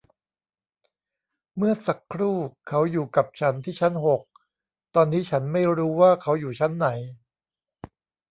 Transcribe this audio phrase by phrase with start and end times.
[1.55, 4.21] เมื่อสักครู่เขาอยู่กับฉันที่ชั้นหก
[4.95, 6.87] ตอนนี้ฉันไม่รู้ว่าเขาอยู่ชั้นไหน